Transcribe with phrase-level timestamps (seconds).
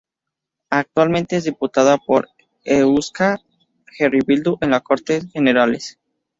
[0.71, 2.27] Actualmente es diputada por
[2.63, 3.37] Euskal
[3.99, 5.99] Herria Bildu en las Cortes Generales.